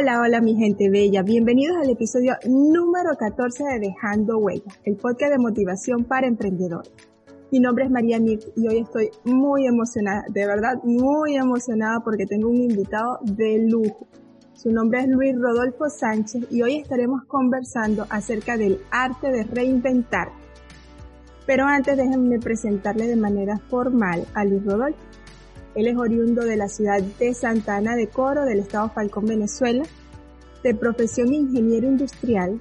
[0.00, 5.32] Hola, hola mi gente bella, bienvenidos al episodio número 14 de Dejando Huella, el podcast
[5.32, 6.90] de motivación para emprendedores.
[7.52, 12.24] Mi nombre es María Nix y hoy estoy muy emocionada, de verdad muy emocionada porque
[12.24, 14.06] tengo un invitado de lujo.
[14.54, 20.28] Su nombre es Luis Rodolfo Sánchez y hoy estaremos conversando acerca del arte de reinventar.
[21.44, 25.10] Pero antes déjenme presentarle de manera formal a Luis Rodolfo.
[25.74, 29.84] Él es oriundo de la ciudad de Santa Ana de Coro, del estado Falcón, Venezuela.
[30.62, 32.60] De profesión ingeniero industrial,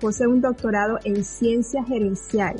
[0.00, 2.56] posee un doctorado en ciencia gerencial.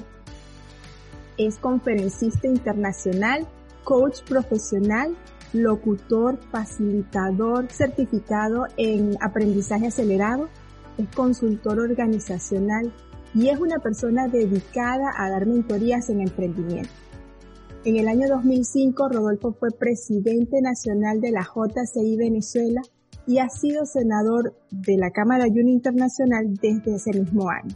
[1.37, 3.46] Es conferencista internacional,
[3.84, 5.16] coach profesional,
[5.52, 10.49] locutor, facilitador, certificado en aprendizaje acelerado,
[10.99, 12.93] es consultor organizacional
[13.34, 16.90] y es una persona dedicada a dar mentorías en emprendimiento.
[17.84, 22.80] En el año 2005, Rodolfo fue presidente nacional de la JCI Venezuela
[23.27, 27.75] y ha sido senador de la Cámara Juni Internacional desde ese mismo año.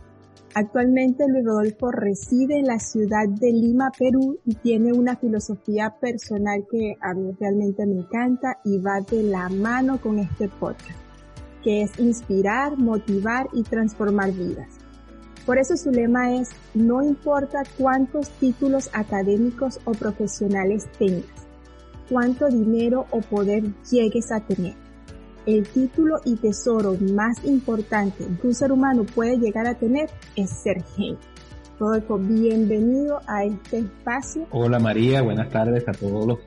[0.54, 6.66] Actualmente Luis Rodolfo reside en la ciudad de Lima, Perú y tiene una filosofía personal
[6.70, 10.98] que a mí realmente me encanta y va de la mano con este podcast,
[11.62, 14.68] que es inspirar, motivar y transformar vidas.
[15.44, 21.46] Por eso su lema es, no importa cuántos títulos académicos o profesionales tengas,
[22.08, 24.87] cuánto dinero o poder llegues a tener.
[25.48, 30.50] El título y tesoro más importante que un ser humano puede llegar a tener es
[30.50, 31.16] ser genio.
[31.78, 34.46] Rodolfo, bienvenido a este espacio.
[34.50, 36.38] Hola María, buenas tardes a todos los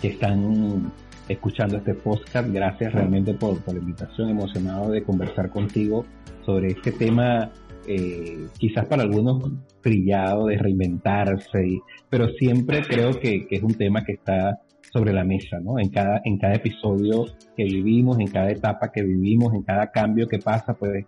[0.00, 0.92] que están
[1.28, 2.48] escuchando este podcast.
[2.52, 6.04] Gracias realmente por, por la invitación, emocionado de conversar contigo
[6.46, 7.50] sobre este tema
[7.88, 9.50] eh, quizás para algunos
[9.80, 14.60] trillado de reinventarse, pero siempre creo que, es un tema que está
[14.92, 15.78] sobre la mesa, ¿no?
[15.78, 17.26] En cada, en cada episodio
[17.56, 21.04] que vivimos, en cada etapa que vivimos, en cada cambio que pasa, pues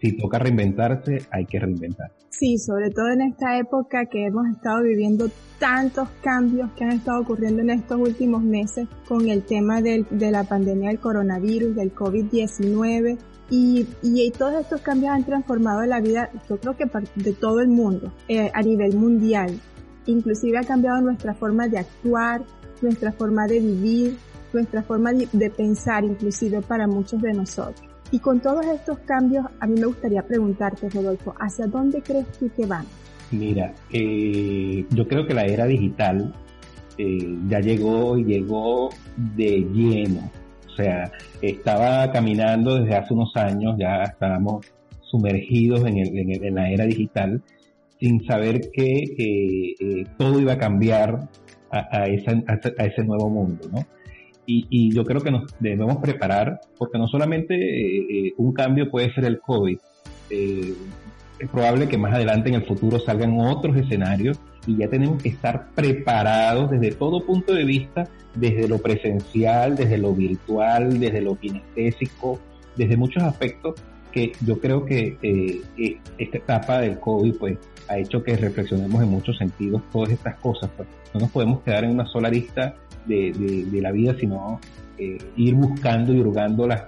[0.00, 2.12] si toca reinventarse, hay que reinventar.
[2.28, 7.22] Sí, sobre todo en esta época que hemos estado viviendo tantos cambios que han estado
[7.22, 11.94] ocurriendo en estos últimos meses con el tema del, de la pandemia del coronavirus, del
[11.94, 13.18] COVID-19,
[13.50, 17.68] y, y, todos estos cambios han transformado la vida, yo creo que de todo el
[17.68, 19.60] mundo, eh, a nivel mundial.
[20.06, 22.42] Inclusive ha cambiado nuestra forma de actuar,
[22.84, 24.16] nuestra forma de vivir,
[24.52, 27.82] nuestra forma de, pensar, inclusive para muchos de nosotros.
[28.10, 32.48] Y con todos estos cambios, a mí me gustaría preguntarte, Rodolfo, ¿hacia dónde crees tú
[32.56, 32.84] que van?
[33.32, 36.32] Mira, eh, yo creo que la era digital
[36.98, 38.90] eh, ya llegó y llegó
[39.34, 40.30] de lleno
[40.74, 44.66] o sea, estaba caminando desde hace unos años, ya estábamos
[45.02, 47.40] sumergidos en, en, la era digital,
[48.00, 51.28] sin saber que eh, todo iba a cambiar
[51.78, 53.84] a, ese nuevo mundo, ¿no?
[54.46, 59.24] Y, yo creo que nos debemos preparar, porque no solamente eh, un cambio puede ser
[59.24, 59.78] el COVID,
[61.38, 65.28] es probable que más adelante en el futuro salgan otros escenarios y ya tenemos que
[65.28, 71.38] estar preparados desde todo punto de vista, desde lo presencial, desde lo virtual, desde lo
[71.38, 72.38] kinestésico,
[72.76, 73.74] desde muchos aspectos
[74.14, 77.58] que yo creo que eh, esta etapa del COVID pues
[77.88, 80.70] ha hecho que reflexionemos en muchos sentidos todas estas cosas.
[80.76, 80.88] Pues.
[81.12, 82.76] No nos podemos quedar en una sola lista
[83.06, 84.60] de, la vida, sino
[84.98, 86.84] eh, ir buscando y hurgando las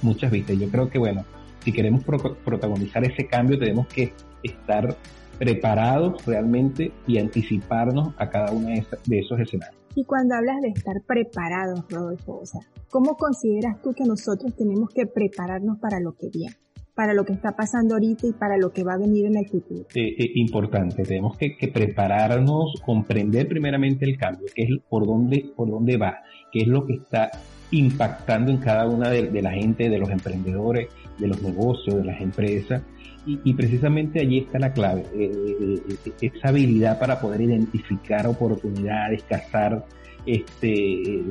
[0.00, 0.58] muchas vistas.
[0.58, 1.26] Yo creo que bueno,
[1.62, 4.96] si queremos protagonizar ese cambio tenemos que estar
[5.38, 9.75] preparados realmente y anticiparnos a cada uno de, esos escenarios.
[9.96, 14.90] Y cuando hablas de estar preparados, Rodolfo, o sea, ¿cómo consideras tú que nosotros tenemos
[14.90, 16.54] que prepararnos para lo que viene?
[16.94, 19.46] para lo que está pasando ahorita y para lo que va a venir en el
[19.46, 19.86] futuro.
[19.94, 25.68] Eh, eh, importante, tenemos que, prepararnos, comprender primeramente el cambio, qué es por dónde, por
[25.68, 27.30] dónde va, qué es lo que está
[27.70, 30.88] impactando en cada una de la gente, de los emprendedores,
[31.18, 32.82] de los negocios, de las empresas,
[33.26, 39.24] y, precisamente allí está la clave, eh, eh, eh, esa habilidad para poder identificar oportunidades,
[39.24, 39.84] cazar,
[40.24, 41.22] este,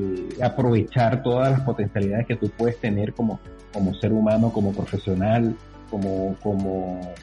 [0.44, 3.40] aprovechar todas las potencialidades que tú puedes tener como,
[3.72, 5.56] como ser humano, como profesional,
[5.90, 7.14] como, como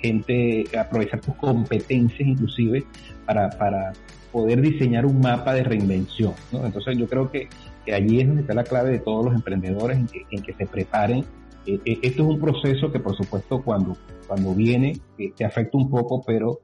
[0.00, 2.84] gente, aprovechar tus competencias inclusive
[3.26, 3.92] para, para
[4.30, 6.34] poder diseñar un mapa de reinvención.
[6.52, 7.48] Entonces yo creo que,
[7.84, 10.52] que, allí es donde está la clave de todos los emprendedores, en que, en que
[10.52, 11.24] se preparen
[11.66, 13.96] esto es un proceso que por supuesto cuando,
[14.26, 16.60] cuando viene eh, te afecta un poco, pero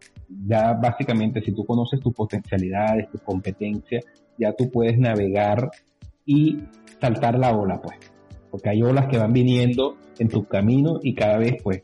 [0.47, 4.05] ya básicamente si tú conoces tus potencialidades, tus competencias,
[4.39, 5.71] ya tú puedes navegar
[6.25, 6.59] y
[7.01, 7.97] saltar la ola, pues.
[8.51, 11.83] Porque hay olas que van viniendo en tu camino y cada vez, pues,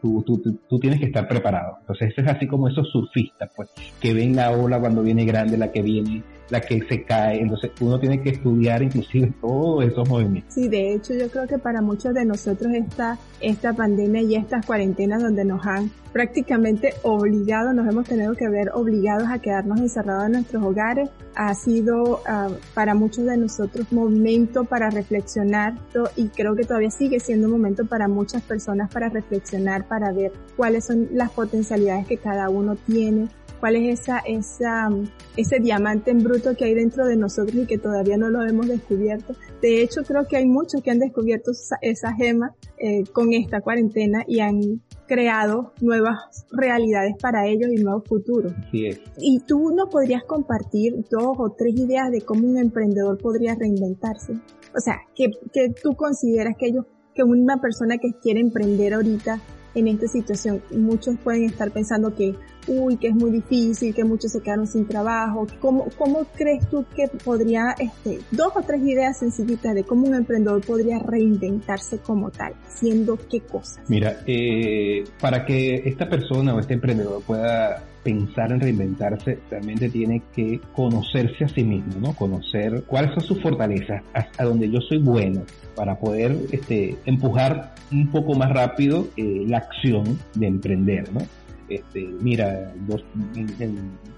[0.00, 1.78] tú, tú, tú, tienes que estar preparado.
[1.80, 3.70] Entonces, eso es así como esos surfistas, pues,
[4.00, 7.40] que ven la ola cuando viene grande, la que viene la que se cae.
[7.40, 10.52] Entonces uno tiene que estudiar inclusive todos esos movimientos.
[10.54, 14.64] Sí, de hecho yo creo que para muchos de nosotros esta, esta pandemia y estas
[14.66, 20.26] cuarentenas donde nos han prácticamente obligado, nos hemos tenido que ver obligados a quedarnos encerrados
[20.26, 25.74] en nuestros hogares, ha sido uh, para muchos de nosotros momento para reflexionar
[26.14, 30.30] y creo que todavía sigue siendo un momento para muchas personas para reflexionar, para ver
[30.56, 33.28] cuáles son las potencialidades que cada uno tiene,
[33.64, 34.90] cuál es esa, esa,
[35.38, 38.68] ese diamante en bruto que hay dentro de nosotros y que todavía no lo hemos
[38.68, 39.34] descubierto.
[39.62, 43.62] De hecho, creo que hay muchos que han descubierto esa, esa gema eh, con esta
[43.62, 48.52] cuarentena y han creado nuevas realidades para ellos y nuevos futuros.
[48.70, 54.34] Y tú nos podrías compartir dos o tres ideas de cómo un emprendedor podría reinventarse.
[54.76, 56.84] O sea, que, que tú consideras que ellos,
[57.14, 59.40] que una persona que quiere emprender ahorita
[59.74, 60.62] en esta situación.
[60.70, 62.34] Muchos pueden estar pensando que,
[62.66, 65.46] uy, que es muy difícil, que muchos se quedaron sin trabajo.
[65.60, 70.14] ¿Cómo, cómo crees tú que podría, este, dos o tres ideas sencillitas de cómo un
[70.14, 73.80] emprendedor podría reinventarse como tal, siendo qué cosas?
[73.88, 80.22] Mira, eh, para que esta persona o este emprendedor pueda pensar en reinventarse, realmente tiene
[80.34, 82.14] que conocerse a sí mismo, ¿no?
[82.14, 85.42] Conocer cuáles son sus fortalezas, a donde yo soy bueno,
[85.74, 91.20] para poder este, empujar un poco más rápido eh, la acción de emprender, ¿no?
[91.68, 92.74] Este, mira,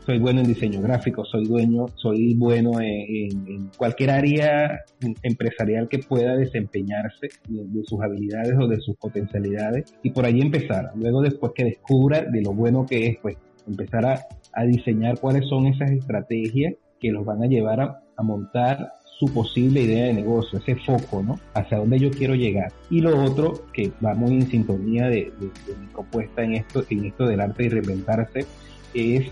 [0.05, 4.81] soy bueno en diseño gráfico, soy dueño, soy bueno en, cualquier área
[5.23, 10.41] empresarial que pueda desempeñarse de, de, sus habilidades o de sus potencialidades y por ahí
[10.41, 10.91] empezar.
[10.97, 15.67] Luego después que descubra de lo bueno que es, pues empezar a, diseñar cuáles son
[15.67, 20.77] esas estrategias que los van a llevar a, montar su posible idea de negocio, ese
[20.77, 21.39] foco, ¿no?
[21.55, 22.73] Hacia dónde yo quiero llegar.
[22.91, 27.27] Y lo otro, que va muy en sintonía de, mi propuesta en esto, en esto
[27.27, 28.47] del arte de reinventarse,
[28.93, 29.27] es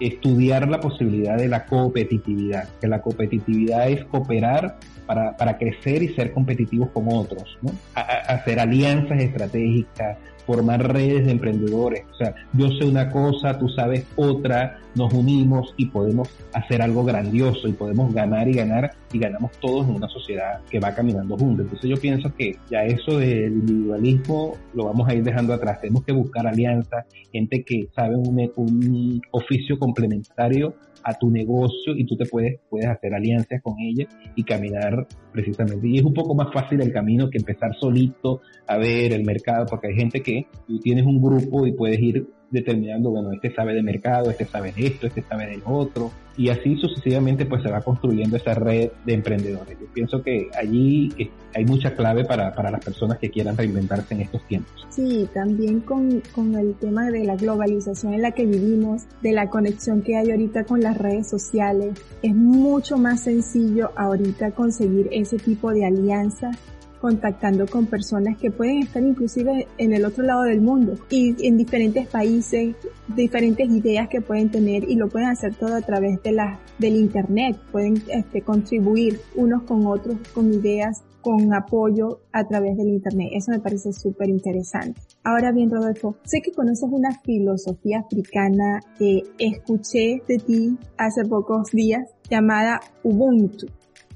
[0.00, 6.14] estudiar la posibilidad de la competitividad, que la competitividad es cooperar para, para crecer y
[6.14, 7.72] ser competitivos con otros, ¿no?
[7.94, 12.06] hacer alianzas estratégicas, formar redes de emprendedores.
[12.10, 17.04] O sea, yo sé una cosa, tú sabes otra, nos unimos y podemos hacer algo
[17.04, 21.36] grandioso y podemos ganar y ganar y ganamos todos en una sociedad que va caminando
[21.36, 21.66] juntos.
[21.66, 25.82] Entonces yo pienso que ya eso del individualismo lo vamos a ir dejando atrás.
[25.82, 30.74] Tenemos que buscar alianzas, gente que sabe un, un oficio complementario
[31.04, 35.88] a tu negocio y tú te puedes, puedes hacer alianzas con ella y caminar precisamente.
[35.88, 39.66] Y es un poco más fácil el camino que empezar solito a ver el mercado,
[39.66, 43.74] porque hay gente que tú tienes un grupo y puedes ir determinando, bueno, este sabe
[43.74, 47.70] de mercado, este sabe de esto, este sabe de otro, y así sucesivamente pues se
[47.70, 49.76] va construyendo esa red de emprendedores.
[49.78, 51.10] Yo pienso que allí
[51.54, 54.86] hay mucha clave para, para las personas que quieran reinventarse en estos tiempos.
[54.88, 59.50] Sí, también con, con el tema de la globalización en la que vivimos, de la
[59.50, 65.38] conexión que hay ahorita con las redes sociales, es mucho más sencillo ahorita conseguir ese
[65.38, 66.56] tipo de alianzas
[66.98, 71.56] contactando con personas que pueden estar inclusive en el otro lado del mundo y en
[71.56, 72.76] diferentes países,
[73.14, 76.96] diferentes ideas que pueden tener y lo pueden hacer todo a través de la, del
[76.96, 77.56] internet.
[77.72, 83.30] Pueden este, contribuir unos con otros con ideas, con apoyo a través del internet.
[83.32, 85.00] Eso me parece súper interesante.
[85.24, 91.70] Ahora bien, Rodolfo, sé que conoces una filosofía africana que escuché de ti hace pocos
[91.70, 93.66] días llamada Ubuntu.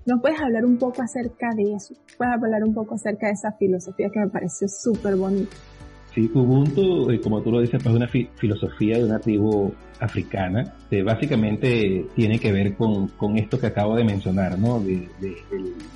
[0.04, 1.94] ¿Nos puedes hablar un poco acerca de eso?
[2.18, 5.56] ¿Puedes hablar un poco acerca de esa filosofía que me pareció súper bonita?
[6.12, 11.02] Sí, Ubuntu, eh, como tú lo dices, es una filosofía de una tribu africana, que
[11.02, 14.80] básicamente tiene que ver con, con esto que acabo de mencionar, ¿no?
[14.80, 15.09] De,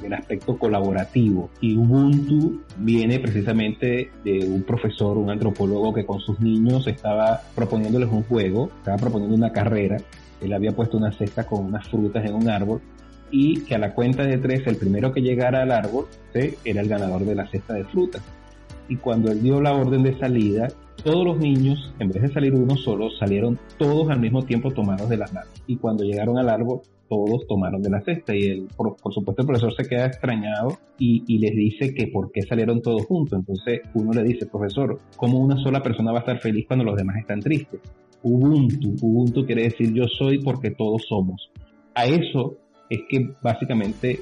[0.01, 1.51] del aspecto colaborativo.
[1.61, 8.09] Y Ubuntu viene precisamente de un profesor, un antropólogo que con sus niños estaba proponiéndoles
[8.11, 9.97] un juego, estaba proponiendo una carrera.
[10.41, 12.81] Él había puesto una cesta con unas frutas en un árbol
[13.31, 16.89] y que a la cuenta de tres el primero que llegara al árbol era el
[16.89, 18.23] ganador de la cesta de frutas.
[18.89, 20.69] Y cuando él dio la orden de salida,
[21.03, 25.09] todos los niños, en vez de salir uno solo, salieron todos al mismo tiempo tomados
[25.09, 25.51] de las manos.
[25.67, 28.35] Y cuando llegaron al árbol, todos tomaron de la cesta.
[28.35, 32.31] Y él, por, supuesto el profesor se queda extrañado y, y, les dice que por
[32.33, 33.39] qué salieron todos juntos.
[33.39, 36.97] Entonces uno le dice, profesor, ¿cómo una sola persona va a estar feliz cuando los
[36.97, 37.81] demás están tristes?
[38.23, 41.51] Ubuntu, Ubuntu quiere decir yo soy porque todos somos.
[41.95, 42.57] A eso
[42.89, 44.21] es que básicamente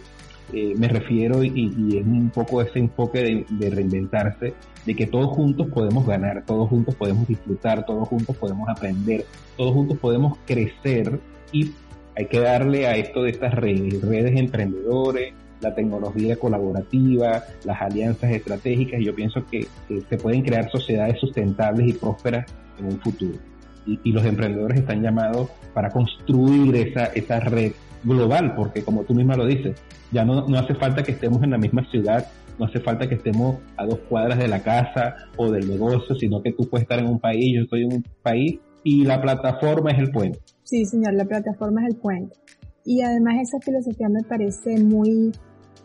[0.53, 4.55] eh, me refiero y, es un poco ese enfoque de, reinventarse,
[4.85, 9.25] de que todos juntos podemos ganar, todos juntos podemos disfrutar, todos juntos podemos aprender,
[9.57, 11.19] todos juntos podemos crecer
[11.51, 11.73] y
[12.17, 18.31] hay que darle a esto de estas redes, redes emprendedores, la tecnología colaborativa, las alianzas
[18.31, 22.47] estratégicas, y yo pienso que, se pueden crear sociedades sustentables y prósperas
[22.79, 23.39] en un futuro.
[23.87, 27.73] Y, y, los emprendedores están llamados para construir esa, esa red
[28.05, 29.81] global, porque como tú misma lo dices,
[30.13, 32.27] ya no, no hace falta que estemos en la misma ciudad,
[32.59, 36.43] no hace falta que estemos a dos cuadras de la casa o del negocio, sino
[36.43, 39.91] que tú puedes estar en un país, yo estoy en un país y la plataforma
[39.91, 40.39] es el puente.
[40.63, 42.37] Sí, señor, la plataforma es el puente.
[42.85, 45.33] Y además esa filosofía me parece muy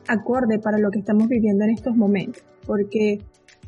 [0.08, 3.20] acorde para lo que estamos viviendo en estos momentos, porque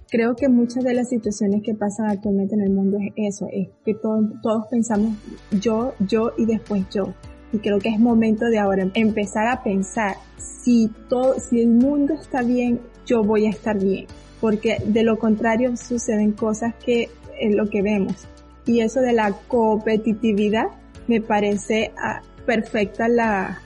[0.10, 3.70] creo que muchas de las situaciones que pasan actualmente en el mundo es eso, es
[3.86, 5.13] que todos pensamos
[5.62, 7.13] yo, yo y después yo.
[7.53, 12.13] Y creo que es momento de ahora empezar a pensar si todo, si el mundo
[12.13, 14.05] está bien, yo voy a estar bien.
[14.39, 18.27] Porque de lo contrario suceden cosas que es lo que vemos.
[18.65, 20.67] Y eso de la competitividad
[21.08, 23.60] me parece ah, perfecta la,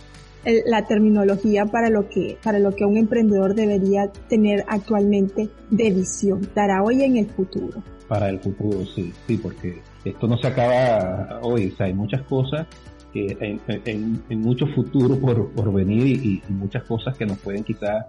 [0.66, 6.48] la terminología para lo que para lo que un emprendedor debería tener actualmente de visión
[6.54, 7.84] para hoy en el futuro.
[8.08, 12.22] Para el futuro, sí, sí, porque esto no se acaba hoy, o sea, hay muchas
[12.24, 12.68] cosas
[13.16, 17.64] que en, en, mucho futuro por, por venir y, y, muchas cosas que nos pueden
[17.64, 18.08] quizás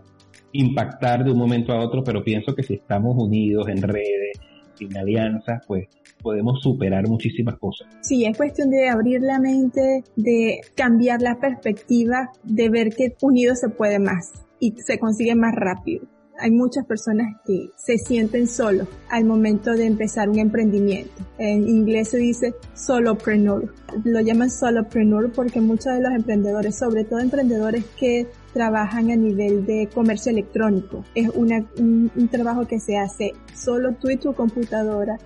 [0.51, 4.41] impactar de un momento a otro, pero pienso que si estamos unidos en redes,
[4.81, 5.87] en alianzas, pues
[6.21, 7.87] podemos superar muchísimas cosas.
[8.01, 13.55] Sí, es cuestión de abrir la mente, de cambiar la perspectiva, de ver que unido
[13.55, 16.05] se puede más y se consigue más rápido.
[16.39, 21.13] Hay muchas personas que se sienten solos al momento de empezar un emprendimiento.
[21.39, 23.73] En inglés se dice solopreneur.
[24.05, 29.67] Lo llaman solopreneur porque muchos de los emprendedores, sobre todo emprendedores que trabajan a nivel
[29.67, 31.05] de comercio electrónico.
[31.15, 35.19] Es una, un, trabajo que se hace solo tú y tu computadora.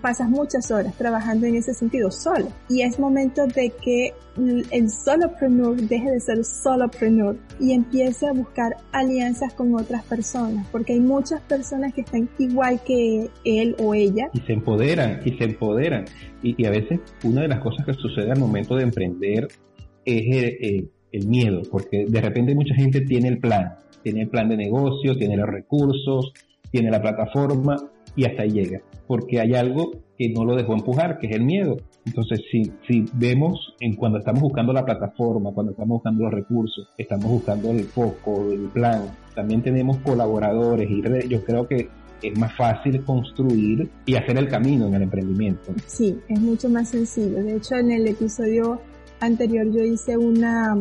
[0.00, 2.46] Pasas muchas horas trabajando en ese sentido solo.
[2.68, 4.14] Y es momento de que
[4.70, 10.64] el solopreneur deje de ser solopreneur y empiece a buscar alianzas con otras personas.
[10.70, 14.30] Porque hay muchas personas que están igual que él o ella.
[14.32, 16.04] Y se empoderan, y se empoderan.
[16.40, 19.48] Y, a veces una de las cosas que sucede al momento de emprender
[20.04, 24.48] es eh, el miedo, porque de repente mucha gente tiene el plan, tiene el plan
[24.48, 26.32] de negocio, tiene los recursos,
[26.70, 27.76] tiene la plataforma
[28.14, 31.44] y hasta ahí llega, porque hay algo que no lo dejó empujar, que es el
[31.44, 31.76] miedo.
[32.06, 36.88] Entonces, si, si vemos en cuando estamos buscando la plataforma, cuando estamos buscando los recursos,
[36.96, 41.88] estamos buscando el foco, el plan, también tenemos colaboradores y yo creo que
[42.22, 45.74] es más fácil construir y hacer el camino en el emprendimiento.
[45.86, 47.42] Sí, es mucho más sencillo.
[47.42, 48.80] De hecho, en el episodio
[49.20, 50.76] anterior yo hice una,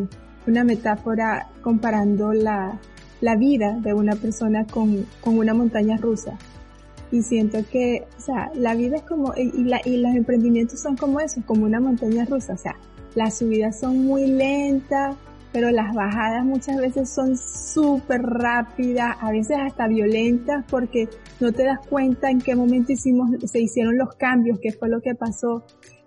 [0.48, 2.80] una metáfora comparando la,
[3.22, 6.38] la vida de una persona con, con una montaña rusa.
[7.12, 10.98] Y siento que, o sea, la vida es como, y, la, y los emprendimientos son
[10.98, 12.54] como eso, como una montaña rusa.
[12.54, 12.76] O sea,
[13.14, 15.16] las subidas son muy lentas,
[15.56, 21.08] pero las bajadas muchas veces son súper rápidas, a veces hasta violentas, porque
[21.40, 25.00] no te das cuenta en qué momento hicimos, se hicieron los cambios, qué fue lo
[25.00, 25.64] que pasó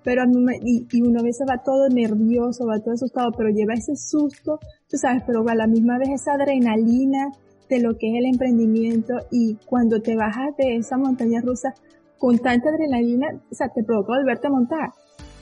[0.09, 0.25] pero
[0.65, 4.59] y, y uno a veces va todo nervioso, va todo asustado, pero lleva ese susto,
[4.89, 7.31] tú sabes, pero a la misma vez esa adrenalina
[7.69, 11.75] de lo que es el emprendimiento y cuando te bajas de esa montaña rusa
[12.17, 14.93] con tanta adrenalina, o sea, te provoca volverte a montar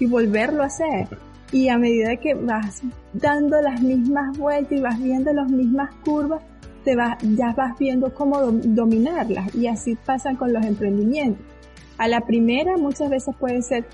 [0.01, 1.17] y volverlo a hacer.
[1.53, 2.83] Y a medida que vas
[3.13, 6.43] dando las mismas vueltas y vas viendo las mismas curvas,
[6.83, 11.47] te vas, ya vas viendo cómo dominarlas y así pasan con los emprendimientos.
[11.99, 13.87] A la primera muchas veces puede ser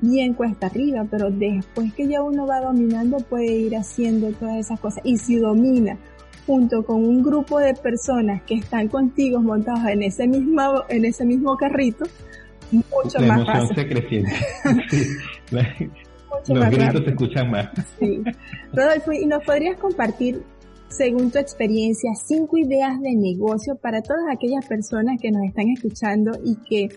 [0.00, 4.80] bien cuesta arriba, pero después que ya uno va dominando puede ir haciendo todas esas
[4.80, 5.02] cosas.
[5.04, 5.98] Y si domina
[6.46, 11.24] junto con un grupo de personas que están contigo montados en ese mismo, en ese
[11.24, 12.04] mismo carrito,
[12.70, 13.76] mucho la más fácil.
[13.76, 14.32] Se creciente.
[16.48, 17.68] Los gritos se escuchan más.
[17.98, 18.22] Sí.
[18.72, 20.42] Rodolfo, ¿y nos podrías compartir,
[20.88, 26.32] según tu experiencia, cinco ideas de negocio para todas aquellas personas que nos están escuchando
[26.44, 26.88] y que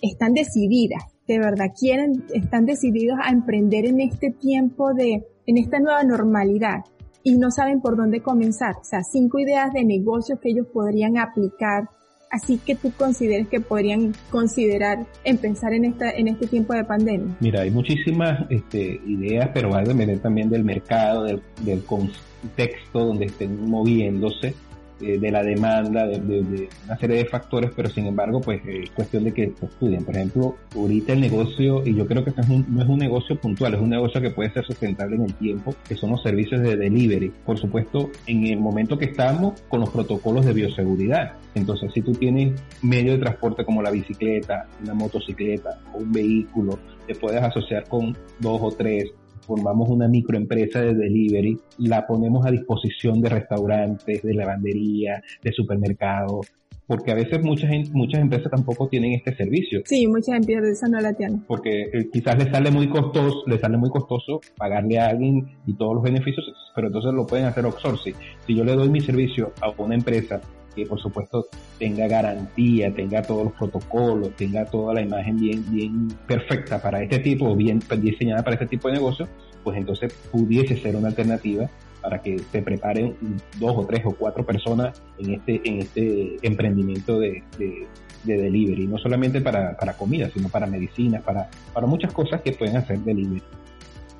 [0.00, 5.78] están decididas de verdad quieren, están decididos a emprender en este tiempo de, en esta
[5.80, 6.84] nueva normalidad
[7.22, 8.76] y no saben por dónde comenzar.
[8.80, 11.88] O sea, cinco ideas de negocios que ellos podrían aplicar.
[12.30, 17.36] Así que tú consideres que podrían considerar empezar en esta, en este tiempo de pandemia.
[17.40, 23.06] Mira, hay muchísimas este, ideas, pero va a depender también del mercado, del, del contexto
[23.06, 24.54] donde estén moviéndose
[25.00, 28.90] eh, de la demanda, de, una serie de factores, pero sin embargo, pues eh, es
[28.90, 30.04] cuestión de que estudien.
[30.04, 32.32] Por ejemplo, ahorita el negocio, y yo creo que
[32.68, 35.74] no es un negocio puntual, es un negocio que puede ser sustentable en el tiempo,
[35.86, 37.30] que son los servicios de delivery.
[37.44, 41.34] Por supuesto, en el momento que estamos con los protocolos de bioseguridad.
[41.54, 46.78] Entonces, si tú tienes medio de transporte como la bicicleta, una motocicleta o un vehículo,
[47.06, 49.12] te puedes asociar con dos o tres
[49.46, 56.52] formamos una microempresa de delivery, la ponemos a disposición de restaurantes, de lavandería, de supermercados,
[56.86, 59.82] porque a veces muchas muchas empresas tampoco tienen este servicio.
[59.84, 61.40] Sí, muchas empresas no la tienen.
[61.46, 65.74] Porque eh, quizás les sale muy costoso, les sale muy costoso pagarle a alguien y
[65.74, 68.14] todos los beneficios, pero entonces lo pueden hacer outsourcing.
[68.46, 70.40] Si yo le doy mi servicio a una empresa
[70.76, 71.46] que por supuesto
[71.78, 77.18] tenga garantía, tenga todos los protocolos, tenga toda la imagen bien, bien perfecta para este
[77.18, 79.26] tipo, bien diseñada para este tipo de negocio,
[79.64, 81.68] pues entonces pudiese ser una alternativa
[82.02, 83.16] para que se preparen
[83.58, 87.86] dos o tres o cuatro personas en este, en este emprendimiento de, de,
[88.24, 92.76] delivery, no solamente para, para comida, sino para medicinas, para, para muchas cosas que pueden
[92.76, 93.42] hacer delivery.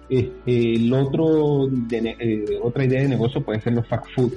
[0.08, 4.32] Este, el otro, eh, otra idea de negocio puede ser los fast food,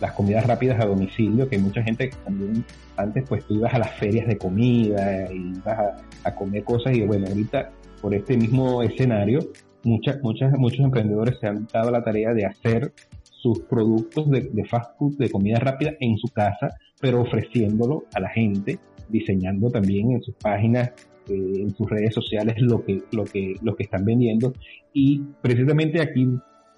[0.00, 2.64] las comidas rápidas a domicilio, que mucha gente también
[2.96, 7.02] antes pues tú ibas a las ferias de comida y ibas a, comer cosas y
[7.02, 7.70] bueno, ahorita
[8.00, 9.40] por este mismo escenario
[9.84, 14.96] muchas, muchas, muchos emprendedores se han dado la tarea de hacer sus productos de, fast
[14.98, 16.68] food, de comida rápida en su casa,
[17.00, 20.92] pero ofreciéndolo a la gente, diseñando también en sus páginas,
[21.28, 24.54] eh, en sus redes sociales lo que, lo que, lo que están vendiendo.
[24.94, 26.26] Y precisamente aquí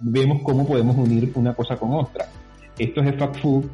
[0.01, 2.27] vemos cómo podemos unir una cosa con otra.
[2.79, 3.65] Esto es el fast food,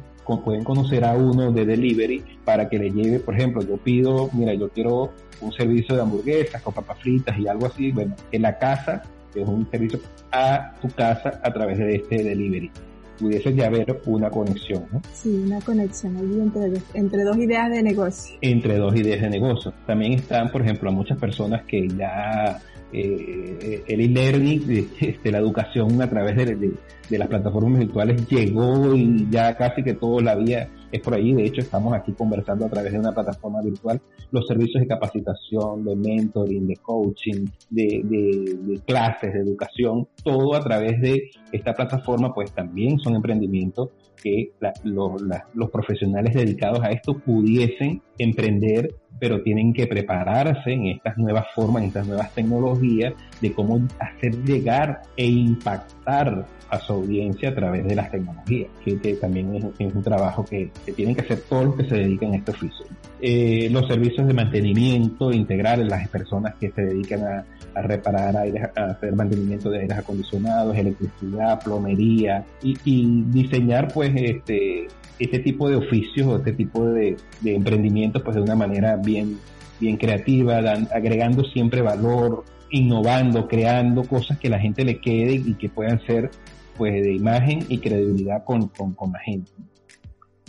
[0.43, 4.53] pueden conocer a uno de delivery para que le lleve, por ejemplo, yo pido, mira,
[4.53, 8.57] yo quiero un servicio de hamburguesas con papas fritas y algo así, bueno, en la
[8.57, 9.99] casa que es un servicio
[10.31, 12.71] a tu casa a través de este delivery.
[13.19, 15.01] Pudiese ya haber una conexión, ¿no?
[15.11, 18.37] Sí, una conexión ahí entre, entre dos ideas de negocio.
[18.41, 19.73] Entre dos ideas de negocio.
[19.85, 22.59] También están, por ejemplo, a muchas personas que ya
[22.93, 26.71] el e-learning, este, la educación a través de,
[27.09, 31.33] las plataformas virtuales llegó y ya casi que todo la vía es por ahí.
[31.33, 35.85] De hecho, estamos aquí conversando a través de una plataforma virtual los servicios de capacitación,
[35.85, 42.33] de mentoring, de coaching, de, de, clases, de educación, todo a través de esta plataforma,
[42.33, 43.89] pues también son emprendimientos
[44.23, 44.51] que
[44.83, 51.83] los profesionales dedicados a esto pudiesen emprender, pero tienen que prepararse en estas nuevas formas,
[51.83, 57.85] en estas nuevas tecnologías, de cómo hacer llegar e impactar a su audiencia a través
[57.85, 61.87] de las tecnologías, que, también es, un trabajo que, tienen que hacer todos los que
[61.87, 62.85] se dedican a este oficio.
[63.21, 67.45] Eh, los servicios de mantenimiento integral, las personas que se dedican a,
[67.81, 74.87] reparar aires, a hacer mantenimiento de aires acondicionados, electricidad, plomería y, diseñar pues este
[75.19, 79.37] este tipo de oficios o este tipo de, de emprendimientos pues de una manera bien
[79.79, 80.57] bien creativa,
[80.91, 86.31] agregando siempre valor, innovando, creando cosas que la gente le quede y que puedan ser
[86.77, 89.51] pues de imagen y credibilidad con, con, la gente.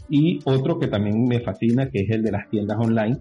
[0.08, 3.18] Y otro que también me fascina, que es el de las tiendas online,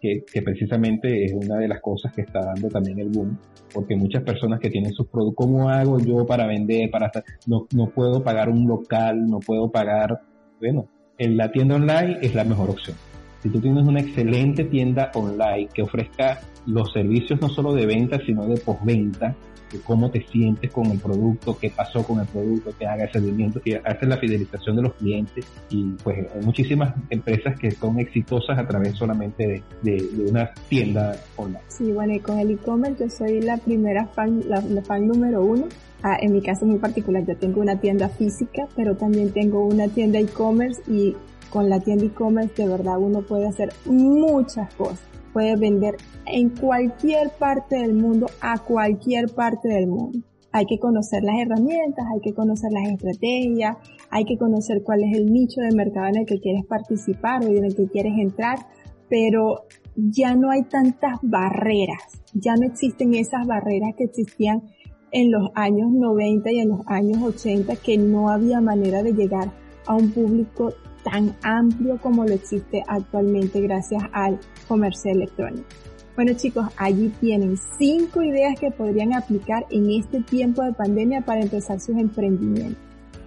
[0.00, 3.38] que, que, precisamente es una de las cosas que está dando también el boom,
[3.72, 6.90] porque muchas personas que tienen sus productos, ¿cómo hago yo para vender?
[6.90, 7.10] Para
[7.46, 10.20] no, no puedo pagar un local, no puedo pagar,
[10.64, 12.96] bueno, en la tienda online es la mejor opción.
[13.42, 18.18] Si tú tienes una excelente tienda online que ofrezca los servicios no solo de venta,
[18.24, 19.34] sino de postventa,
[19.82, 23.60] cómo te sientes con el producto, qué pasó con el producto, que haga el seguimiento,
[23.60, 28.58] que hace la fidelización de los clientes y pues hay muchísimas empresas que son exitosas
[28.58, 31.60] a través solamente de, una tienda online.
[31.68, 35.66] Sí, bueno, y con el e-commerce yo soy la primera fan, la, fan número uno.
[36.02, 39.88] Ah, en mi caso muy particular, yo tengo una tienda física, pero también tengo una
[39.88, 41.16] tienda e-commerce y
[41.48, 47.30] con la tienda e-commerce de verdad uno puede hacer muchas cosas puede vender en cualquier
[47.38, 50.20] parte del mundo, a cualquier parte del mundo.
[50.52, 53.76] Hay que conocer las herramientas, hay que conocer las estrategias,
[54.08, 57.48] hay que conocer cuál es el nicho de mercado en el que quieres participar o
[57.48, 58.60] en el que quieres entrar,
[59.10, 59.64] pero
[59.96, 64.62] ya no hay tantas barreras, ya no existen esas barreras que existían
[65.10, 69.52] en los años 90 y en los años 80 que no había manera de llegar
[69.86, 70.72] a un público
[71.04, 75.68] tan amplio como lo existe actualmente gracias al comercio electrónico.
[76.16, 81.42] Bueno chicos, allí tienen cinco ideas que podrían aplicar en este tiempo de pandemia para
[81.42, 82.83] empezar sus emprendimientos.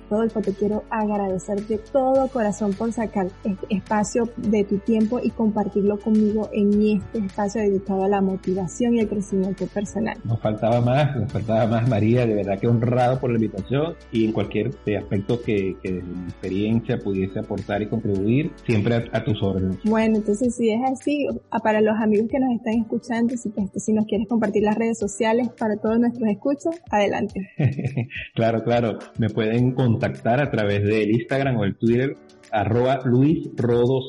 [0.10, 5.30] Rodolfo, te quiero agradecer de todo corazón por sacar este espacio de tu tiempo y
[5.32, 10.18] compartirlo conmigo en este espacio dedicado a la motivación y el crecimiento personal.
[10.24, 14.26] Nos faltaba más, nos faltaba más, María, de verdad que honrado por la invitación y
[14.26, 19.78] en cualquier aspecto que, que mi experiencia pudiese aportar y contribuir, siempre a, tus órdenes.
[19.84, 21.28] Bueno, entonces si es así,
[21.64, 24.98] para los amigos que nos están escuchando, si, pues, si nos quieres compartir las redes
[24.98, 27.50] sociales para todos nuestros escuchos, adelante.
[28.36, 32.16] claro, claro, me pueden contar contactar a través del Instagram o el Twitter
[32.52, 34.00] arroba Luis Rodo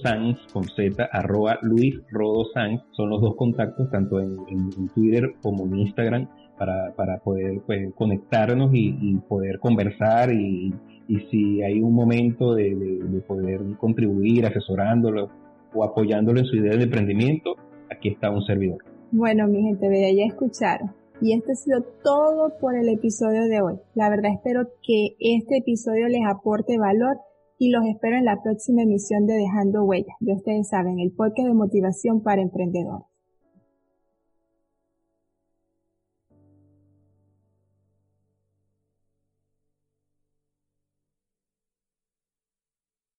[0.53, 2.45] con Z, arroba Luis Rodo
[2.93, 4.37] son los dos contactos tanto en,
[4.95, 10.75] Twitter como en Instagram para, para poder pues, conectarnos y, poder conversar y,
[11.09, 15.31] y, si hay un momento de, poder contribuir asesorándolo
[15.75, 17.57] o apoyándolo en su idea de emprendimiento,
[17.91, 18.85] aquí está un servidor.
[19.11, 20.91] Bueno, mi gente ya escucharon.
[21.21, 23.81] Y este ha sido todo por el episodio de hoy.
[23.95, 27.19] La verdad espero que este episodio les aporte valor
[27.59, 30.17] y los espero en la próxima emisión de Dejando Huellas.
[30.21, 33.07] Ya ustedes saben, el podcast de motivación para emprendedores.